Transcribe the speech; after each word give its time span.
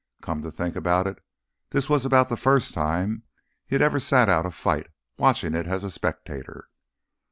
Come 0.23 0.41
to 0.41 0.51
think 0.51 0.75
of 0.75 0.87
it, 1.05 1.23
this 1.69 1.87
was 1.87 2.05
about 2.07 2.29
the 2.29 2.35
first 2.35 2.73
time 2.73 3.21
he 3.67 3.75
had 3.75 3.83
ever 3.83 3.99
sat 3.99 4.29
out 4.29 4.47
a 4.47 4.49
fight, 4.51 4.87
watching 5.19 5.53
it 5.53 5.67
as 5.67 5.83
a 5.83 5.91
spectator. 5.91 6.69